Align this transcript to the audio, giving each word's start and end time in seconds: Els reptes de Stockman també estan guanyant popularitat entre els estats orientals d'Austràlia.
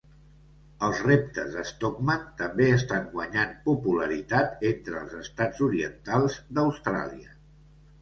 Els 0.87 1.01
reptes 1.07 1.51
de 1.55 1.65
Stockman 1.71 2.23
també 2.41 2.67
estan 2.79 3.05
guanyant 3.13 3.55
popularitat 3.69 4.67
entre 4.73 4.99
els 5.05 5.17
estats 5.23 5.65
orientals 5.71 6.43
d'Austràlia. 6.59 7.43